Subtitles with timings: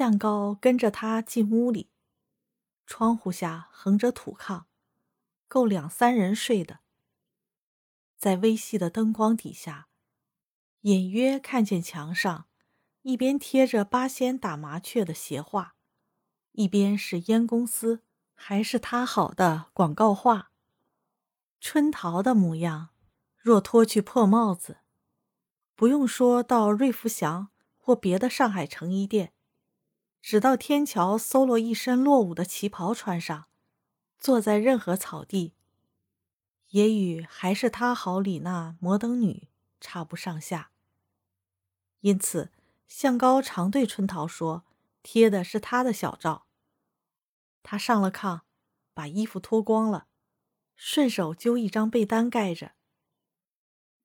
[0.00, 1.90] 向高跟着他进屋里，
[2.86, 4.62] 窗户下横着土炕，
[5.46, 6.80] 够两三人睡的。
[8.16, 9.88] 在微细的灯光底下，
[10.80, 12.46] 隐约看见墙上
[13.02, 15.74] 一边贴着八仙打麻雀的斜画，
[16.52, 18.02] 一边是烟公司
[18.34, 20.50] 还是他好的广告画。
[21.60, 22.88] 春桃的模样，
[23.36, 24.78] 若脱去破帽子，
[25.76, 29.34] 不用说到瑞福祥或别的上海成衣店。
[30.22, 33.46] 只到天桥搜罗一身落伍的旗袍穿上，
[34.18, 35.54] 坐在任何草地，
[36.68, 39.48] 也与还是他好里那摩登女
[39.80, 40.70] 差不上下。
[42.00, 42.52] 因此，
[42.86, 44.64] 向高常对春桃说
[45.02, 46.46] ：“贴的是他的小照。”
[47.62, 48.42] 他上了炕，
[48.94, 50.06] 把衣服脱光了，
[50.74, 52.72] 顺手揪一张被单盖着，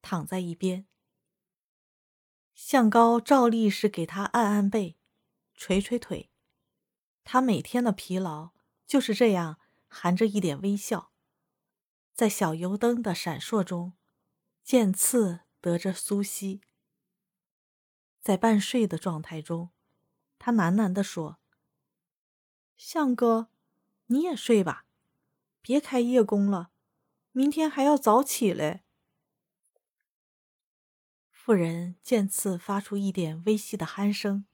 [0.02, 0.86] 躺在一边。
[2.54, 4.98] 向高照例是给他按按背。
[5.56, 6.30] 捶捶腿，
[7.24, 8.52] 他每天的疲劳
[8.86, 11.12] 就是这样，含着一点微笑，
[12.14, 13.94] 在小油灯的闪烁中，
[14.64, 16.62] 渐次得着苏息。
[18.22, 19.70] 在半睡的状态中，
[20.38, 21.40] 他喃喃地说
[22.76, 23.50] ：“向哥，
[24.08, 24.86] 你也睡吧，
[25.62, 26.72] 别开夜工了，
[27.32, 28.84] 明天还要早起嘞。”
[31.32, 34.48] 妇人渐次发出一点微细的鼾声。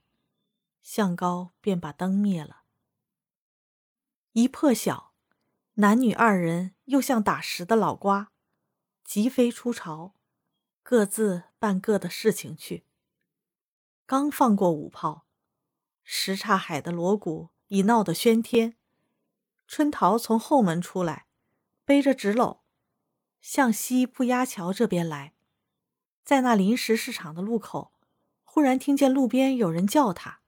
[0.82, 2.64] 向高便把灯灭了。
[4.34, 5.14] 一破晓，
[5.76, 8.32] 男女二人又像打石的老瓜，
[9.04, 10.16] 急飞出巢，
[10.84, 12.86] 各自办各的事情去。
[14.06, 15.26] 刚放过五炮，
[16.04, 18.78] 什刹海的锣鼓已闹得喧天。
[19.68, 21.28] 春桃从后门出来，
[21.86, 22.60] 背着纸篓，
[23.40, 25.34] 向西不压桥这边来。
[26.24, 27.94] 在那临时市场的路口，
[28.44, 30.41] 忽然听见路边有人叫他。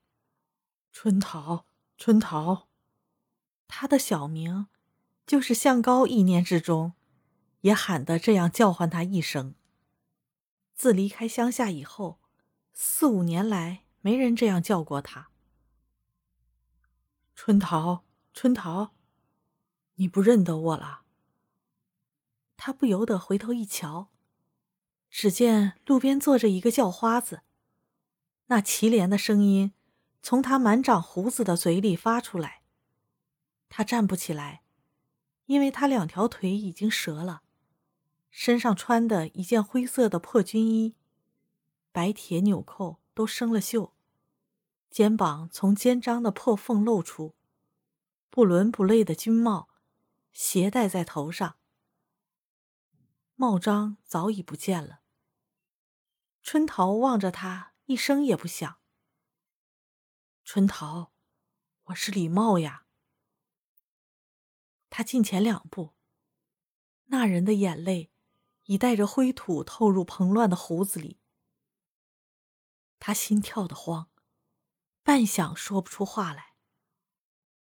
[0.96, 1.66] 春桃，
[1.98, 2.68] 春桃，
[3.66, 4.68] 他的小名，
[5.26, 6.92] 就是向高一年之中，
[7.62, 9.56] 也喊得这样叫唤他一声。
[10.76, 12.20] 自离开乡下以后，
[12.72, 15.30] 四五年来没人这样叫过他。
[17.34, 18.94] 春桃，春桃，
[19.96, 21.02] 你不认得我了？
[22.56, 24.10] 他不由得回头一瞧，
[25.10, 27.42] 只见路边坐着一个叫花子，
[28.46, 29.72] 那凄怜的声音。
[30.24, 32.62] 从他满长胡子的嘴里发出来。
[33.68, 34.62] 他站不起来，
[35.44, 37.42] 因为他两条腿已经折了，
[38.30, 40.96] 身上穿的一件灰色的破军衣，
[41.92, 43.90] 白铁纽扣都生了锈，
[44.88, 47.34] 肩膀从肩章的破缝露出，
[48.30, 49.68] 不伦不类的军帽
[50.32, 51.56] 斜戴在头上，
[53.34, 55.00] 帽章早已不见了。
[56.42, 58.78] 春桃望着他，一声也不响。
[60.44, 61.10] 春桃，
[61.84, 62.84] 我是李茂呀。
[64.90, 65.94] 他近前两步，
[67.06, 68.12] 那人的眼泪
[68.64, 71.18] 已带着灰土透入蓬乱的胡子里。
[73.00, 74.10] 他心跳的慌，
[75.02, 76.54] 半晌说不出话来。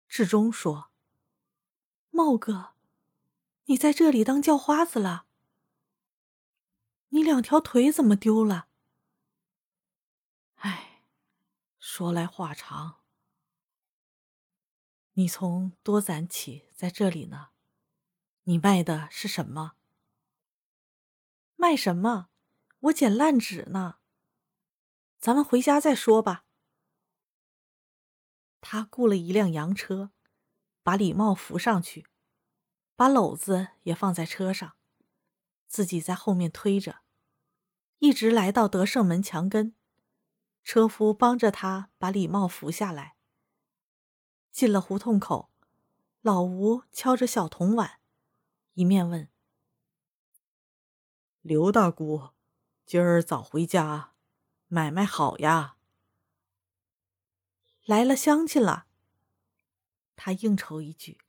[0.08, 0.92] 至终说
[2.10, 2.74] ：“茂哥，
[3.66, 5.28] 你在这里当叫花子了？
[7.10, 8.70] 你两条腿怎么丢了？”
[10.58, 10.91] 哎
[11.82, 13.02] 说来话长，
[15.14, 17.50] 你从多攒起在这里呢？
[18.44, 19.74] 你卖的是什么？
[21.56, 22.30] 卖什么？
[22.82, 23.98] 我捡烂纸呢。
[25.18, 26.46] 咱们回家再说吧。
[28.62, 30.12] 他雇了一辆洋车，
[30.84, 32.06] 把李茂扶上去，
[32.96, 34.76] 把篓子也放在车上，
[35.66, 37.02] 自己在后面推着，
[37.98, 39.76] 一直来到德胜门墙根。
[40.64, 43.16] 车夫帮着他把李茂扶下来。
[44.52, 45.50] 进了胡同口，
[46.22, 48.00] 老吴敲着小铜碗，
[48.74, 49.30] 一面问
[51.42, 52.32] ：“刘大姑，
[52.86, 54.14] 今儿早回家，
[54.68, 55.78] 买卖好呀？”
[57.86, 58.88] 来了乡亲了。
[60.16, 61.20] 他应酬一句。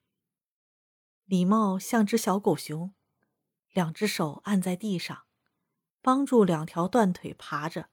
[1.25, 2.93] 李茂像只小狗熊，
[3.70, 5.25] 两只手按在地上，
[6.02, 7.88] 帮助两条断腿爬着。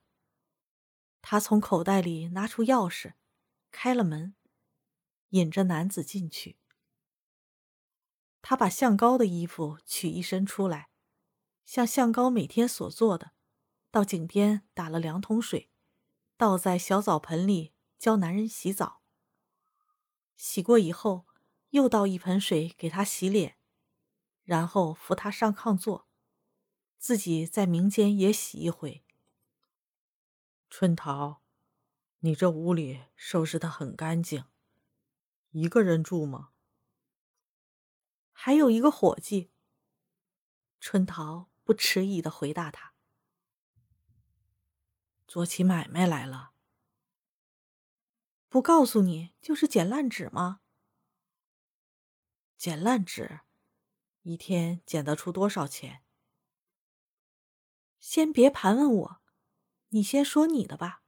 [1.32, 3.14] 他从口袋里拿出钥匙，
[3.70, 4.34] 开了门，
[5.30, 6.58] 引着男子进去。
[8.42, 10.90] 他把向高的衣服取一身出来，
[11.64, 13.34] 像向高每天所做的，
[13.92, 15.70] 到井边打了两桶水，
[16.36, 19.04] 倒在小澡盆里教男人洗澡。
[20.36, 21.28] 洗过以后，
[21.70, 23.56] 又倒一盆水给他洗脸，
[24.46, 26.08] 然后扶他上炕坐，
[26.98, 29.06] 自己在明间也洗一回。
[30.70, 31.42] 春桃，
[32.20, 34.46] 你这屋里收拾的很干净，
[35.50, 36.52] 一个人住吗？
[38.32, 39.52] 还有一个伙计。
[40.80, 42.94] 春桃不迟疑的回答他
[45.28, 46.54] ：“做起买卖来了。
[48.48, 50.62] 不告诉你，就是捡烂纸吗？
[52.56, 53.42] 捡烂纸，
[54.22, 56.04] 一天捡得出多少钱？
[58.00, 59.19] 先别盘问我，
[59.90, 61.04] 你先说你的吧。”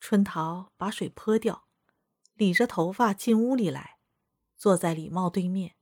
[0.00, 1.68] 春桃把水泼掉，
[2.34, 3.98] 理着头发进屋里来，
[4.56, 5.76] 坐在李茂对面。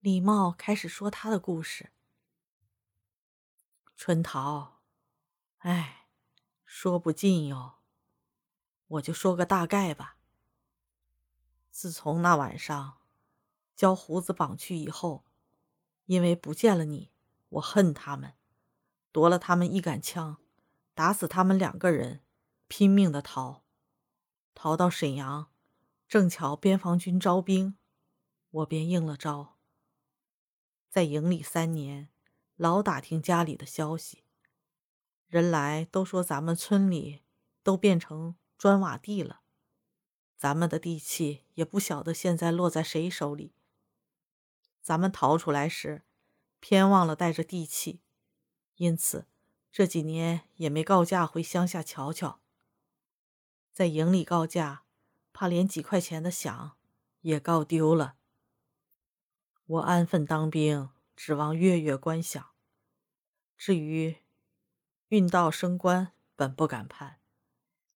[0.00, 1.92] 李茂开始说他的故事。
[3.96, 4.80] 春桃，
[5.58, 6.08] 哎，
[6.64, 7.80] 说不尽哟。
[8.86, 10.16] 我就说个大概吧。
[11.70, 12.98] 自从那晚上
[13.76, 15.24] 将胡子绑去以后，
[16.06, 17.12] 因为不见了你，
[17.50, 18.34] 我恨他们，
[19.12, 20.38] 夺了他们一杆枪，
[20.94, 22.22] 打死他们两个人。
[22.72, 23.64] 拼命的逃，
[24.54, 25.50] 逃到沈阳，
[26.06, 27.76] 正巧边防军招兵，
[28.50, 29.56] 我便应了招。
[30.88, 32.10] 在营里三年，
[32.54, 34.22] 老打听家里的消息，
[35.26, 37.22] 人来都说咱们村里
[37.64, 39.40] 都变成砖瓦地了，
[40.36, 43.52] 咱们的地契也不晓得现在落在谁手里。
[44.80, 46.04] 咱们逃出来时，
[46.60, 48.00] 偏忘了带着地契，
[48.80, 49.26] 因此
[49.70, 52.40] 这几年也没告假回乡下瞧瞧。
[53.74, 54.84] 在营里告假，
[55.34, 56.72] 怕连几块钱的饷
[57.20, 58.16] 也告丢了。
[59.66, 62.46] 我安分当兵，指望月月官饷。
[63.58, 64.16] 至于
[65.08, 67.18] 运道升官，本不敢盼，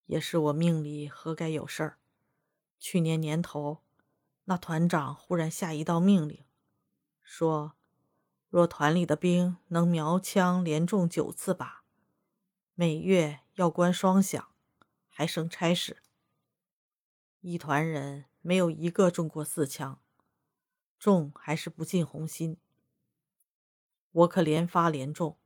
[0.05, 1.97] 也是我命里何该有事儿。
[2.77, 3.81] 去年年头，
[4.43, 6.45] 那团长忽然下一道命令，
[7.23, 7.74] 说
[8.49, 11.79] 若团里的兵能瞄枪连中九次靶，
[12.73, 14.45] 每月要关双饷。
[15.17, 16.03] 还剩差事，
[17.39, 20.01] 一团人没有一个中过四枪，
[20.99, 22.57] 中还是不进红心。
[24.11, 25.37] 我可连发连中，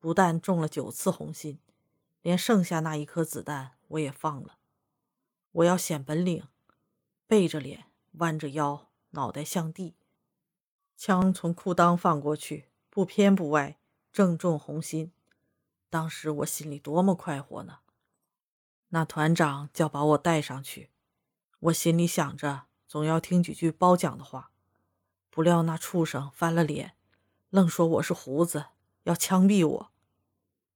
[0.00, 1.60] 不但中了九次红心，
[2.20, 4.58] 连剩下那一颗子弹我也放了。
[5.52, 6.48] 我要显本领，
[7.28, 9.94] 背着脸，弯着腰，脑袋向地，
[11.04, 13.76] 枪从裤裆放过去，不偏不歪，
[14.12, 15.10] 正中红心。
[15.90, 17.80] 当时我心里多么快活呢！
[18.90, 20.92] 那团长叫把我带上去，
[21.58, 24.52] 我心里想着总要听几句褒奖的话，
[25.28, 26.94] 不料那畜生翻了脸，
[27.50, 28.66] 愣说我是胡子，
[29.02, 29.92] 要枪毙我。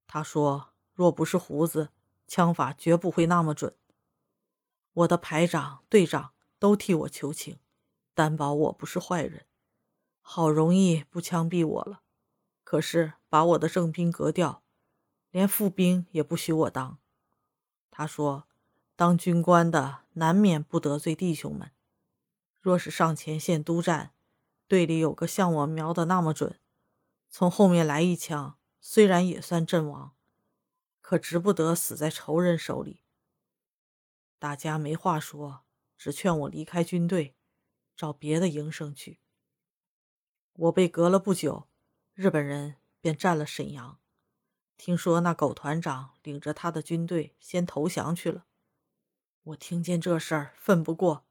[0.08, 1.90] 他说若不是胡子，
[2.26, 3.76] 枪法绝不会那么准。
[4.92, 7.60] 我的排长、队长都替我求情，
[8.12, 9.46] 担保我不是坏人，
[10.28, 12.02] 好容易不枪毙我了，
[12.64, 14.64] 可是把我的正兵革掉，
[15.30, 16.98] 连副兵也不许我当。
[17.92, 18.48] 他说
[18.96, 21.70] ：“当军官的难免不得罪弟兄们。
[22.60, 24.14] 若是上前线督战，
[24.66, 26.58] 队里有个像我瞄的那么准，
[27.30, 30.16] 从后面来一枪，虽然也算阵亡，
[31.00, 33.04] 可值不得死在仇人手里。
[34.40, 35.62] 大家没话说，
[35.96, 37.36] 只劝我离开军队，
[37.96, 39.20] 找别的营生去。
[40.58, 41.68] 我被革了不久，
[42.14, 43.98] 日本人便占了沈阳。”
[44.78, 48.46] 听说那狗团长领着他的军队先投降去了，
[49.42, 51.24] 我听见这事儿愤不过，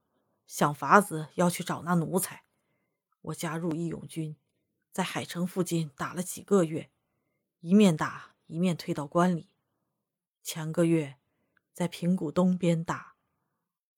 [0.46, 2.44] 想法子要去找那奴才。
[3.22, 4.36] 我加入义勇军，
[4.92, 6.90] 在海城附近打了几个月，
[7.60, 9.48] 一面打一面退到关里。
[10.42, 11.16] 前个月
[11.72, 13.16] 在平谷东边打，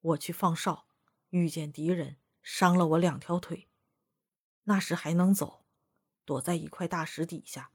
[0.00, 0.86] 我去放哨，
[1.28, 3.67] 遇见敌人，伤了我两条腿。
[4.68, 5.64] 那时还能走，
[6.26, 7.72] 躲在一块大石底下。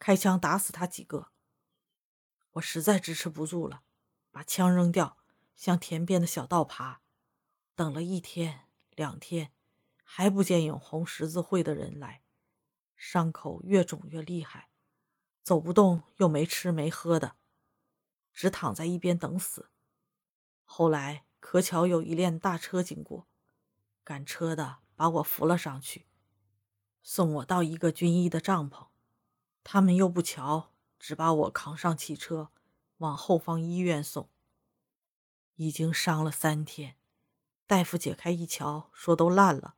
[0.00, 1.30] 开枪打死他几个，
[2.54, 3.84] 我实在支持不住了，
[4.32, 5.16] 把枪扔掉，
[5.54, 7.02] 向田边的小道爬。
[7.76, 9.52] 等了一天两天，
[10.02, 12.24] 还不见有红十字会的人来，
[12.96, 14.70] 伤口越肿越厉害，
[15.44, 17.36] 走不动又没吃没喝的，
[18.32, 19.70] 只躺在一边等死。
[20.64, 23.28] 后来可巧有一辆大车经过，
[24.02, 26.08] 赶车的把我扶了上去，
[27.04, 28.86] 送我到一个军医的帐篷。
[29.62, 32.48] 他们又不瞧，只把我扛上汽车，
[32.96, 34.30] 往后方医院送。
[35.56, 36.96] 已经伤了三天，
[37.66, 39.76] 大夫解开一瞧，说都烂了，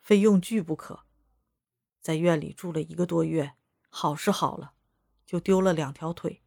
[0.00, 1.04] 非用锯不可。
[2.00, 3.54] 在院里住了一个多月，
[3.88, 4.72] 好是好了，
[5.26, 6.42] 就丢了两条腿。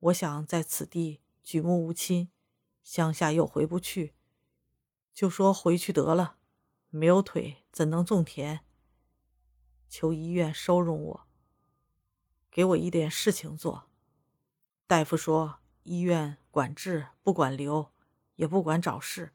[0.00, 2.30] 我想在此地举目无亲，
[2.82, 4.14] 乡下又回不去，
[5.14, 6.36] 就说回去得了。
[6.88, 8.64] 没有腿怎能种田？
[9.90, 11.26] 求医院收容我。
[12.50, 13.90] 给我一点事情做，
[14.86, 17.92] 大夫说医院管治，不管留，
[18.36, 19.34] 也不管找事。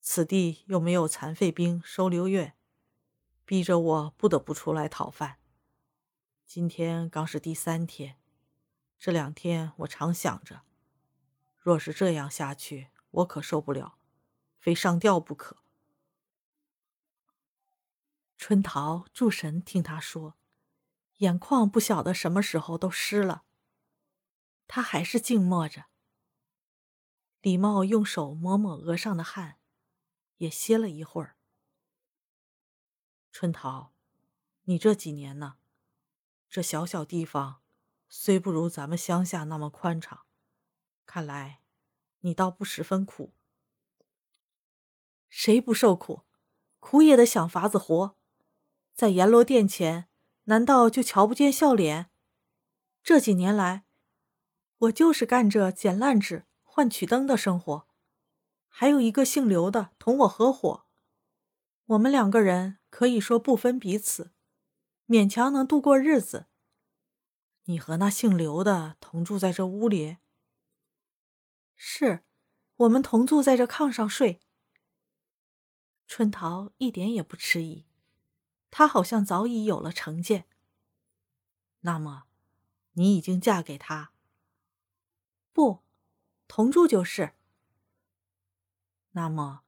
[0.00, 2.56] 此地又没有残废兵收留院，
[3.44, 5.38] 逼着我不得不出来讨饭。
[6.44, 8.16] 今天刚是第三天，
[8.98, 10.62] 这两天我常想着，
[11.56, 13.98] 若是这样下去，我可受不了，
[14.58, 15.56] 非上吊不可。
[18.38, 20.36] 春桃注神听他说，
[21.16, 23.44] 眼眶不晓得什么时候都湿了。
[24.68, 25.86] 他还是静默着。
[27.40, 29.58] 李茂用手抹抹额上的汗，
[30.36, 31.36] 也歇了一会儿。
[33.32, 33.94] 春桃，
[34.64, 35.58] 你这几年呢？
[36.48, 37.62] 这小小地方，
[38.08, 40.26] 虽不如咱们乡下那么宽敞，
[41.04, 41.62] 看来
[42.20, 43.34] 你倒不十分苦。
[45.28, 46.24] 谁不受苦？
[46.78, 48.16] 苦也得想法子活。
[48.96, 50.08] 在阎罗殿前，
[50.44, 52.10] 难道就瞧不见笑脸？
[53.02, 53.84] 这几年来，
[54.78, 57.86] 我就是干着捡烂纸、换曲灯的生活。
[58.68, 60.86] 还有一个姓刘的同我合伙，
[61.84, 64.32] 我们两个人可以说不分彼此，
[65.06, 66.46] 勉强能度过日子。
[67.64, 70.16] 你和那姓刘的同住在这屋里？
[71.74, 72.24] 是，
[72.76, 74.40] 我们同住在这炕上睡。
[76.06, 77.84] 春桃一点也不迟疑。
[78.78, 80.46] 他好像早已有了成见。
[81.80, 82.26] 那么，
[82.92, 84.12] 你已经嫁给他？
[85.54, 85.82] 不，
[86.46, 87.32] 同住就是。
[89.12, 89.62] 那么，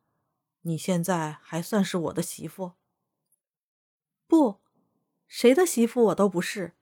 [0.60, 2.74] 你现在还算是我的媳妇？
[4.26, 4.60] 不，
[5.26, 6.76] 谁的媳妇我都不是。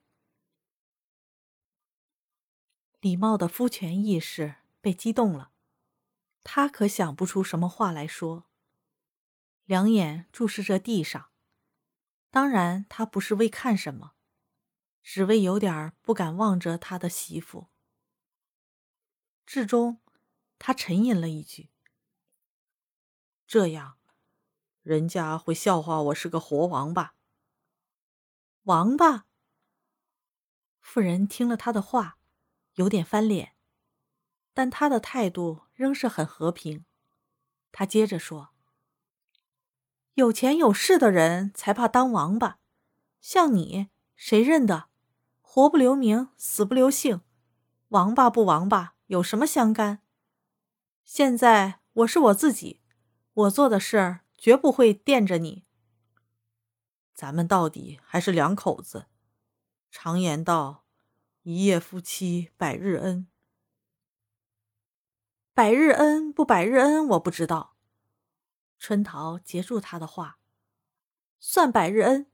[2.99, 5.53] 李茂的夫权意识被激动了，
[6.43, 8.49] 他可想不出什么话来说，
[9.65, 11.31] 两眼注视着地上。
[12.31, 14.13] 当然，他不是为看什么，
[15.03, 17.69] 只为有点不敢望着他的媳妇。
[19.47, 20.01] 至终，
[20.59, 21.71] 他沉吟了一句
[23.47, 23.99] ：“这样，
[24.83, 27.15] 人家会笑话我是个活王八。”
[28.65, 29.27] 王八。
[30.81, 32.19] 妇人听了他的话，
[32.75, 33.57] 有点翻脸，
[34.53, 36.85] 但他的态度仍是很和平。
[37.71, 38.56] 他接着说。
[40.17, 42.59] 有钱有势的人才怕当王八，
[43.21, 44.89] 像你谁认得？
[45.43, 47.21] 活不留名，死不留姓，
[47.89, 50.01] 王八不王八有什么相干？
[51.05, 52.81] 现在我是我自己，
[53.35, 55.67] 我做的事儿绝不会惦着你。
[57.13, 59.09] 咱们到底还是两口子，
[59.91, 60.87] 常言道
[61.45, 63.27] ：“一夜夫妻百日恩。”
[65.53, 67.76] 百日恩不百日恩，我不知道。
[68.87, 70.39] 春桃截住他的话
[71.41, 72.31] ：“算百日恩，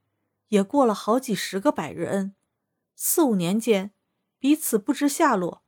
[0.48, 2.34] 也过了好几十个百日恩，
[2.94, 3.94] 四五年间，
[4.38, 5.62] 彼此不知下落。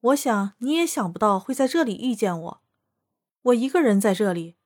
[0.00, 2.62] 我想你也想不到会在这里遇见我。
[3.42, 4.56] 我一个人在这里，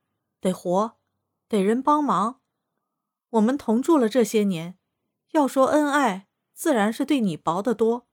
[0.41, 0.97] 得活，
[1.47, 2.41] 得人帮忙。
[3.29, 4.79] 我们同住了这些年，
[5.33, 8.07] 要说恩爱，自然是对你薄得多。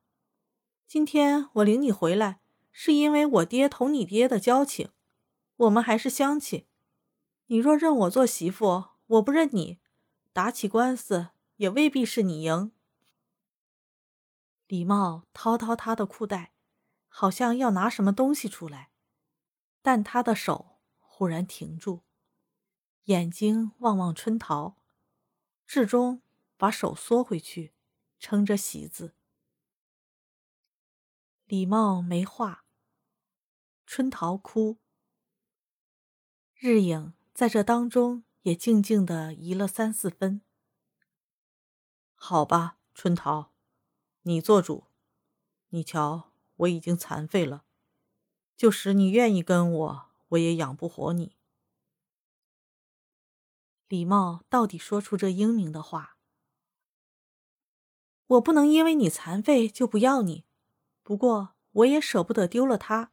[0.85, 2.41] 今天我领你回来，
[2.73, 4.89] 是因为我爹同你爹的交情，
[5.55, 6.65] 我们还是乡亲。”
[7.51, 9.81] 你若认我做媳妇，我不认你，
[10.31, 12.71] 打起官司也未必是你赢。
[14.67, 16.53] 李茂掏掏他的裤袋，
[17.09, 18.93] 好像要拿什么东西出来，
[19.81, 22.05] 但他的手忽然停住，
[23.03, 24.77] 眼睛望望春桃，
[25.67, 26.21] 至终
[26.55, 27.73] 把手缩回去，
[28.17, 29.13] 撑着席子。
[31.43, 32.63] 李茂没话，
[33.85, 34.77] 春桃哭，
[36.53, 37.13] 日影。
[37.41, 40.41] 在这当中，也静静的移了三四分。
[42.13, 43.51] 好吧，春桃，
[44.21, 44.83] 你做主。
[45.69, 47.65] 你瞧，我已经残废了，
[48.55, 51.35] 就使你愿意跟我，我也养不活你。
[53.87, 56.17] 李茂到底说出这英明的话。
[58.27, 60.45] 我不能因为你残废就不要你，
[61.01, 63.11] 不过我也舍不得丢了他。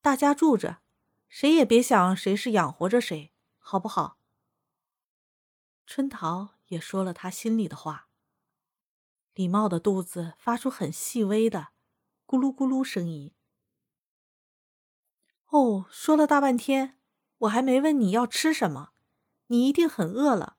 [0.00, 0.82] 大家住着。
[1.28, 3.32] 谁也别想谁是养活着谁，
[3.70, 4.18] 好不好？
[5.86, 8.08] 春桃也说了他心里的话。
[9.34, 11.68] 李茂的肚子发出很细微的
[12.26, 13.32] 咕噜咕噜声音。
[15.50, 16.98] 哦，说了大半天，
[17.38, 18.90] 我还没问你要吃什么，
[19.46, 20.56] 你一定很饿了。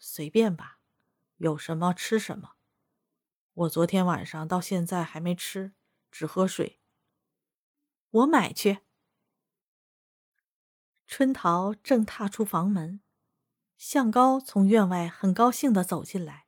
[0.00, 0.80] 随便吧，
[1.36, 2.54] 有什么吃什么。
[3.54, 5.74] 我昨天晚上到现在还没吃，
[6.10, 6.80] 只喝水。
[8.10, 8.80] 我买去。
[11.14, 13.02] 春桃正踏出房门，
[13.76, 16.46] 向高从院外很高兴地走进来，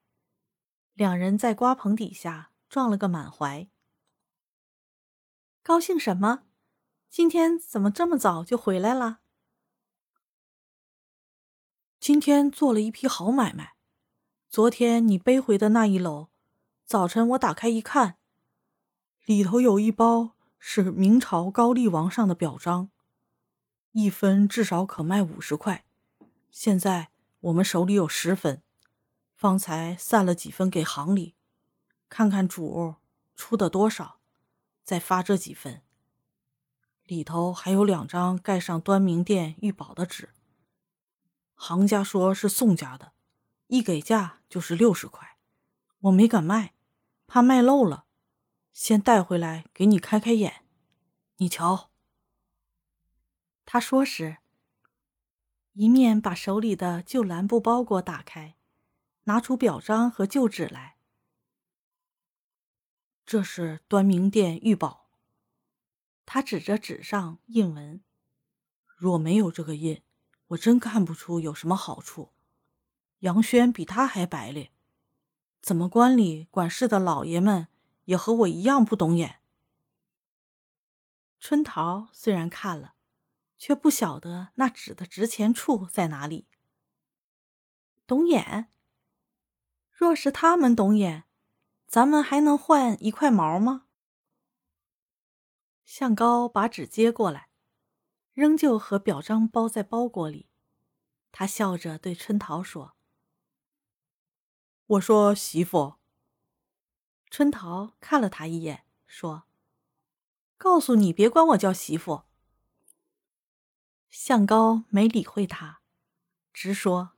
[0.95, 3.69] 两人在瓜棚底下撞了个满怀。
[5.63, 6.45] 高兴什么？
[7.11, 9.19] 今天怎么这么早就回来了？
[12.01, 13.75] 今天做了一批好买卖。
[14.49, 16.29] 昨天你背回的那一篓，
[16.87, 18.17] 早晨我打开一看，
[19.27, 22.89] 里头有一包是明朝高丽王上的表彰，
[23.97, 25.85] 一分至少可卖五十块。
[26.51, 28.61] 现在我们手里有十分，
[29.37, 31.37] 方才散了几分给行里，
[32.09, 32.97] 看看主
[33.37, 34.19] 出的多少，
[34.83, 35.83] 再发这几分。
[37.05, 40.31] 里头还有两张盖上端明殿御宝的纸。
[41.55, 43.13] 行家说是宋家的，
[43.69, 45.37] 一给价就是六十块，
[46.01, 46.75] 我没敢卖，
[47.29, 48.07] 怕卖漏了，
[48.73, 50.65] 先带回来给你开开眼。
[51.37, 51.93] 你瞧。
[53.75, 54.37] 他说时，
[55.73, 58.55] 一面把手里的旧蓝布包裹打开，
[59.25, 60.97] 拿出表彰和旧纸来。
[63.27, 65.11] 这是端明殿御宝。
[66.25, 68.01] 他指着纸上印文，
[68.95, 70.05] 若没有这个印。
[70.47, 72.31] 我真看不出有什么好处。
[73.19, 74.71] 杨轩比他还白咧，
[75.61, 77.67] 怎么官里管事的老爷们
[78.05, 79.41] 也和我一样不懂眼？
[81.41, 82.94] 春桃虽然看了，
[83.65, 86.47] 却不晓得那纸的值钱处在哪里。
[88.07, 88.71] 懂眼？
[89.91, 91.25] 若是他们懂眼，
[91.87, 93.87] 咱们还能换一块毛吗？
[95.87, 97.49] 向高把纸接过来。
[98.35, 100.51] 仍旧和表彰包在包裹里，
[101.33, 102.95] 他笑着对春桃说
[104.85, 105.95] ：“我说媳妇。”
[107.31, 109.45] 春桃看了他一眼，说
[110.59, 112.25] ：“告诉你，别管我叫媳妇。”
[114.27, 115.83] 向高没理会他，
[116.51, 117.13] 直说：“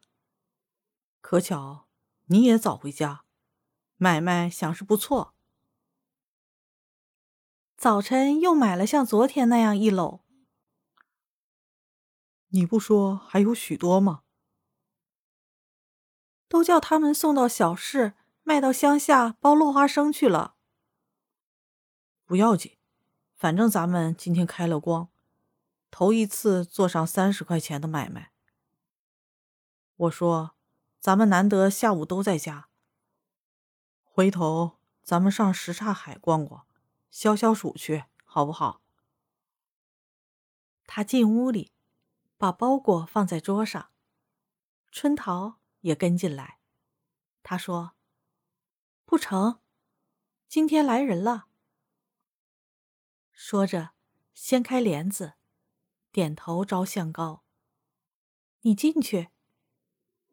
[1.23, 1.87] 可巧
[2.25, 3.25] 你也早回家，
[3.95, 5.33] 买卖想是不错。
[7.77, 10.23] 早晨又买了像昨天那样一篓。”
[12.51, 14.25] 你不说还有许多吗？
[16.49, 20.57] 都叫他们送到小市，卖到乡下包落花生去了。
[22.25, 22.77] 不要紧，
[23.37, 25.09] 反正咱们今天开了光，
[25.91, 28.33] 头一次做上三十块钱的买卖。
[29.97, 30.57] 我说，
[30.99, 32.69] 咱们难得下午都在家，
[34.03, 36.67] 回头咱们上什刹海逛逛，
[37.11, 38.83] 消消暑去，好不好？
[40.87, 41.73] 他进屋里。
[42.39, 43.93] 把包裹放在桌上，
[44.93, 46.59] 春桃也跟进来。
[47.43, 47.93] 他说
[49.07, 49.63] ：“不成，
[50.47, 51.47] 今天来人了。”
[53.33, 53.93] 说着，
[54.35, 55.36] 掀开帘子，
[56.17, 57.43] 点头招向高
[58.65, 59.29] ：“你进去。”